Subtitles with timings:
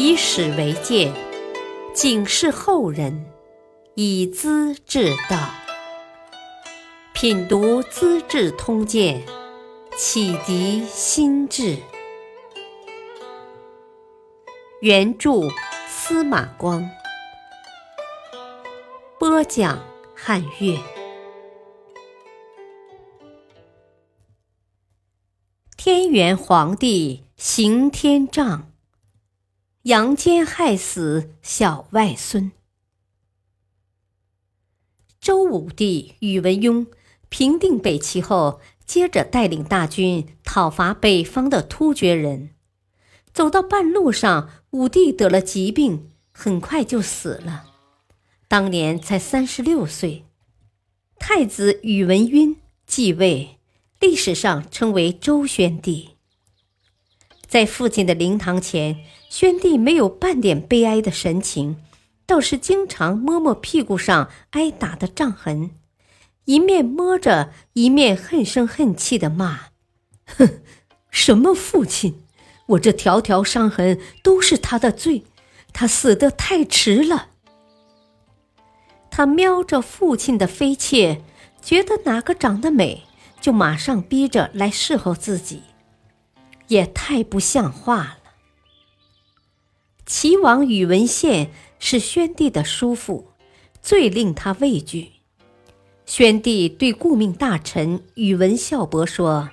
[0.00, 1.12] 以史为鉴，
[1.92, 3.26] 警示后人，
[3.96, 5.50] 以资治道。
[7.12, 9.20] 品读《资治通鉴》，
[9.96, 11.78] 启迪心智。
[14.82, 15.48] 原著
[15.88, 16.88] 司马光，
[19.18, 19.84] 播讲
[20.14, 20.78] 汉乐。
[25.76, 28.67] 天元皇帝行天杖，
[29.88, 32.52] 杨坚害死小外孙。
[35.18, 36.88] 周武帝宇文邕
[37.30, 42.50] 平定北齐后，接着带领大军讨伐北方的突厥人。
[43.32, 47.64] 走到半路上，武帝得了疾病，很快就死了，
[48.46, 50.26] 当年才三十六岁。
[51.18, 53.58] 太子宇文赟继位，
[54.00, 56.17] 历史上称为周宣帝。
[57.48, 61.76] 在父亲的灵堂前，宣帝没有半点悲哀的神情，
[62.26, 65.70] 倒是经常摸摸屁股上挨打的杖痕，
[66.44, 69.68] 一面摸着，一面恨声恨气地骂
[70.36, 70.60] ：“哼，
[71.10, 72.22] 什么父亲！”
[72.68, 75.24] 我这条条伤痕都是他的罪，
[75.72, 77.28] 他死得太迟了。
[79.10, 81.22] 他瞄着父亲的妃妾，
[81.62, 83.04] 觉得哪个长得美，
[83.40, 85.62] 就马上逼着来侍候自己，
[86.68, 88.18] 也太不像话了。
[90.06, 93.32] 齐王宇文宪是宣帝的叔父，
[93.82, 95.12] 最令他畏惧。
[96.06, 99.50] 宣帝对顾命大臣宇文孝伯说。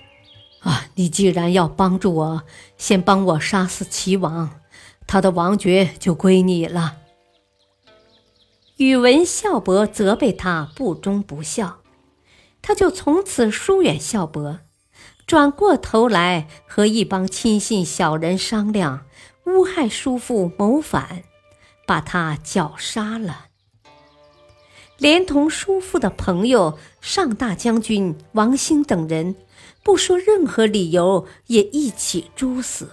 [0.59, 0.87] 啊！
[0.95, 2.43] 你既然要帮助我，
[2.75, 4.61] 先帮我杀死齐王，
[5.05, 6.97] 他的王爵就归你了。
[8.77, 11.81] 宇文孝伯责备他不忠不孝，
[12.63, 14.61] 他就从此疏远孝伯，
[15.27, 19.05] 转过头来和一帮亲信小人商量，
[19.45, 21.23] 诬害叔父谋反，
[21.87, 23.47] 把他绞杀了，
[24.97, 29.35] 连同叔父的朋友上大将军王兴等人。
[29.81, 32.89] 不说任何理由，也一起诛死。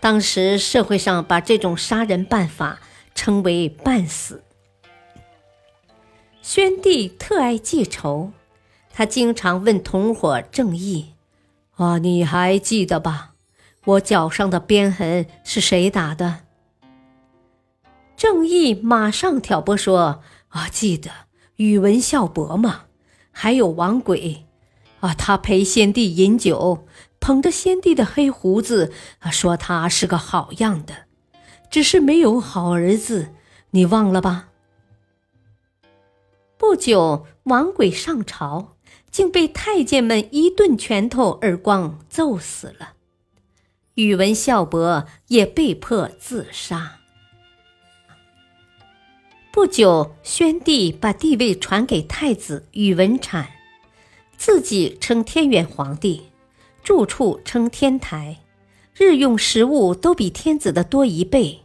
[0.00, 2.80] 当时社会上把这种杀人办法
[3.14, 4.42] 称为“半死”。
[6.40, 8.32] 宣帝特爱记仇，
[8.92, 11.12] 他经常问同伙郑义
[11.76, 13.34] ：“啊，你还记得吧？
[13.84, 16.40] 我脚上的鞭痕是谁打的？”
[18.16, 21.10] 郑义马上挑拨说：“啊，记得
[21.56, 22.84] 宇文孝伯嘛，
[23.32, 24.46] 还有王轨。”
[25.00, 26.86] 啊，他陪先帝饮酒，
[27.20, 30.94] 捧着先帝的黑胡子，啊，说他是个好样的，
[31.68, 33.34] 只是没有好儿子，
[33.72, 34.48] 你忘了吧？
[36.56, 38.73] 不久，王轨上朝，
[39.10, 42.94] 竟被太监们一顿拳头、耳光揍死了。
[43.94, 46.98] 宇文孝伯也被迫自杀。
[49.52, 53.46] 不久，宣帝把帝位传给太子宇文阐。
[54.36, 56.24] 自己称天元皇帝，
[56.82, 58.40] 住处称天台，
[58.92, 61.62] 日用食物都比天子的多一倍，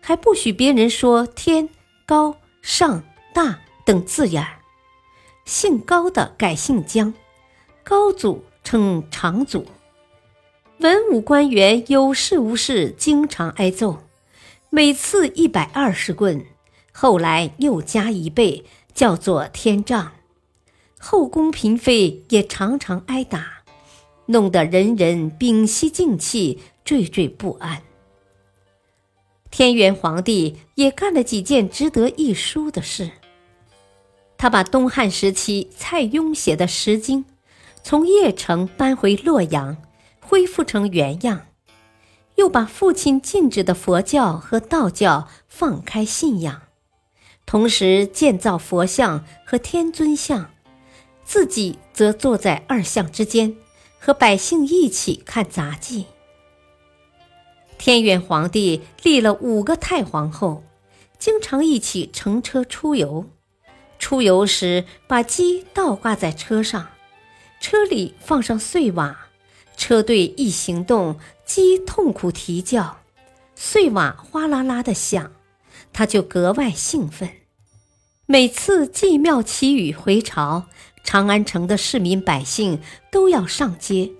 [0.00, 1.68] 还不许别人说天、
[2.04, 4.57] 高、上、大等字眼儿。
[5.48, 7.14] 姓高的改姓姜，
[7.82, 9.64] 高祖称长祖。
[10.80, 14.02] 文武官员有事无事经常挨揍，
[14.68, 16.44] 每次一百二十棍，
[16.92, 20.12] 后来又加一倍，叫做天杖。
[20.98, 23.62] 后宫嫔妃也常常挨打，
[24.26, 27.80] 弄得人人屏息静气、惴惴不安。
[29.50, 33.12] 天元皇帝也干了几件值得一书的事。
[34.38, 37.24] 他把东汉时期蔡邕写的《诗经》
[37.82, 39.76] 从邺城搬回洛阳，
[40.20, 41.40] 恢复成原样；
[42.36, 46.62] 又把父亲禁止的佛教和道教放开信仰，
[47.44, 50.50] 同时建造佛像和天尊像。
[51.24, 53.56] 自己则坐在二相之间，
[53.98, 56.06] 和百姓一起看杂技。
[57.76, 60.62] 天元皇帝立了五个太皇后，
[61.18, 63.26] 经常一起乘车出游。
[63.98, 66.88] 出游时，把鸡倒挂在车上，
[67.60, 69.28] 车里放上碎瓦，
[69.76, 72.98] 车队一行动，鸡痛苦啼叫，
[73.54, 75.32] 碎瓦哗啦啦的响，
[75.92, 77.28] 他就格外兴奋。
[78.26, 80.66] 每次祭庙祈雨回朝。
[81.04, 84.10] 长安城的市民百姓都要上街，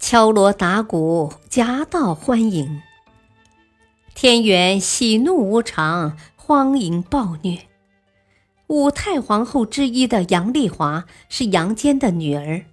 [0.00, 2.80] 敲锣打鼓，夹道欢迎。
[4.14, 7.67] 天元喜怒无常，荒淫暴虐。
[8.68, 12.66] 五太皇后之一的杨丽华是杨坚的女儿，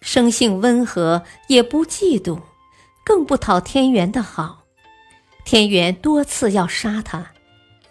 [0.00, 2.40] 生性温和，也不嫉妒，
[3.04, 4.64] 更不讨天元的好。
[5.44, 7.30] 天元多次要杀他，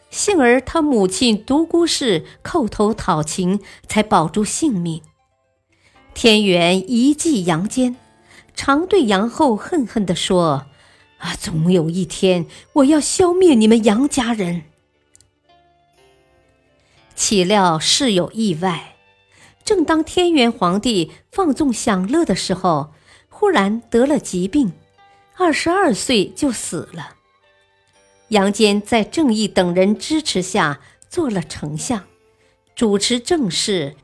[0.09, 5.01] 幸而他母亲独孤氏叩头讨情，才保住性命。
[6.13, 7.95] 天元一记杨坚，
[8.53, 10.67] 常对杨后恨恨地说
[11.19, 14.63] ：“啊，总有一天我要消灭你们杨家人。”
[17.15, 18.97] 岂料事有意外，
[19.63, 22.93] 正当天元皇帝放纵享乐的时候，
[23.29, 24.73] 忽然得了疾病，
[25.37, 27.15] 二十二岁就死了。
[28.29, 32.03] 杨坚在郑义等人支持下做了丞相，
[32.75, 33.95] 主持政事，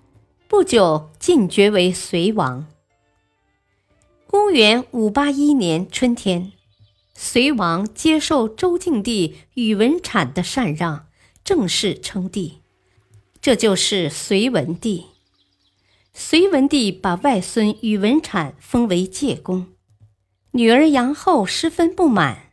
[0.48, 2.68] 不久晋爵为隋王。
[4.26, 6.54] 公元五八一年春天，
[7.14, 11.08] 隋王接受周敬帝宇文产的禅让，
[11.44, 12.61] 正式称帝，
[13.42, 15.08] 这就是隋文帝。
[16.14, 19.70] 隋文帝把外孙宇文产封为介公，
[20.52, 22.52] 女儿杨后十分不满。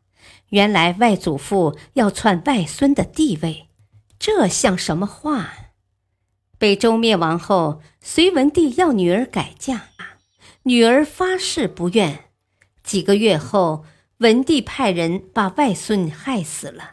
[0.49, 3.67] 原来外祖父要篡外孙的地位，
[4.19, 5.53] 这像什么话？
[6.57, 9.91] 北周灭亡后，隋文帝要女儿改嫁，
[10.63, 12.31] 女儿发誓不愿。
[12.83, 13.85] 几个月后，
[14.19, 16.93] 文帝派人把外孙害死了，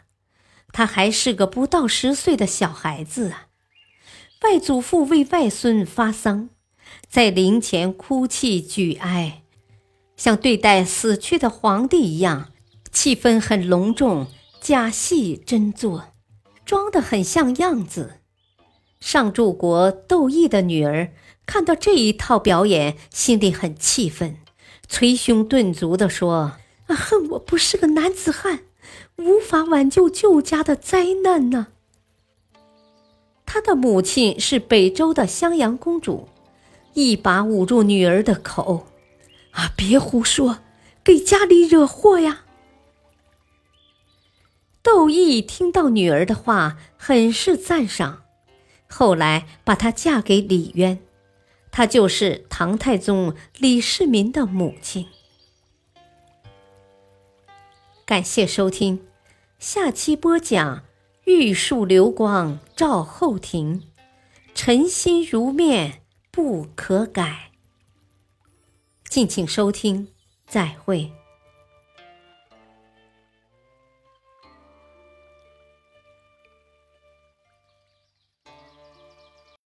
[0.70, 3.45] 他还是个不到十岁的小孩子啊！
[4.42, 6.50] 外祖父为外孙发丧，
[7.08, 9.42] 在灵前哭泣举哀，
[10.16, 12.52] 像对待死去的皇帝一样。
[12.92, 14.26] 气氛很隆重，
[14.60, 16.14] 假戏真做，
[16.64, 18.20] 装得很像样子。
[19.00, 21.12] 上柱国窦毅的女儿
[21.44, 24.38] 看到这一套表演，心里很气愤，
[24.88, 26.52] 捶胸顿足地说
[26.88, 28.60] ：“啊，恨我不是个男子汉，
[29.16, 31.68] 无法挽救旧家的灾难呢。”
[33.56, 36.28] 他的母亲是北周的襄阳公主，
[36.92, 38.86] 一把捂住女儿的口
[39.52, 40.58] ：“啊，别胡说，
[41.02, 42.44] 给家里惹祸呀！”
[44.84, 48.24] 窦毅听到女儿的话，很是赞赏，
[48.86, 50.98] 后来把她嫁给李渊，
[51.70, 55.06] 她就是唐太宗李世民的母亲。
[58.04, 59.06] 感谢收听，
[59.58, 60.84] 下期播讲
[61.26, 63.82] 玉树流光照后庭，
[64.54, 67.50] 尘心如面不可改。
[69.08, 70.06] 敬请收听，
[70.46, 71.10] 再会。